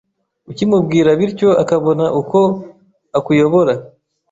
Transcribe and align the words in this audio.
ukimubwira 0.51 1.09
bityo 1.19 1.49
akabona 1.61 2.05
uko 2.21 2.39
akuyobora. 3.17 3.73